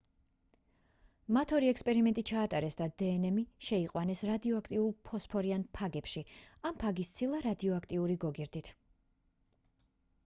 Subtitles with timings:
[1.35, 6.25] მათ ორი ექსპერიმენტი ჩაატარეს ან დნმ შეიყვანეს რადიოაქტიურ ფოსფორიან ფაგებში
[6.71, 8.75] ან ფაგის ცილა რადიოაქტიური გოგირდით